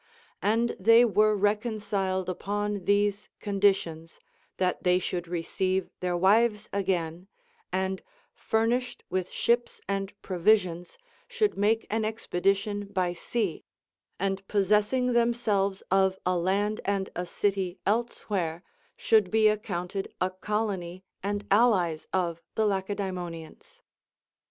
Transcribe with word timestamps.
And 0.41 0.75
they 0.79 1.05
were 1.05 1.35
reconciled 1.35 2.27
upon 2.27 2.85
these 2.85 3.29
conditions, 3.39 4.19
that 4.57 4.81
they 4.81 4.97
should 4.97 5.27
receive 5.27 5.91
their 5.99 6.17
wives 6.17 6.67
again, 6.73 7.27
and 7.71 8.01
furnished 8.33 9.03
with 9.11 9.29
ships 9.29 9.79
and 9.87 10.19
provisions 10.23 10.97
should 11.27 11.55
make 11.55 11.85
an 11.91 12.03
expedition 12.03 12.87
by 12.87 13.13
sea, 13.13 13.63
and 14.19 14.47
possessing 14.47 15.13
themselves 15.13 15.83
of 15.91 16.17
a 16.25 16.35
land 16.35 16.81
and 16.83 17.11
a 17.15 17.23
city 17.27 17.77
else 17.85 18.21
where 18.21 18.63
should 18.97 19.29
be 19.29 19.47
accounted 19.47 20.11
a 20.19 20.31
colony 20.31 21.03
and 21.21 21.45
allies 21.51 22.07
of 22.11 22.41
the 22.55 22.65
Lace 22.65 22.85
daemonians. 22.87 23.81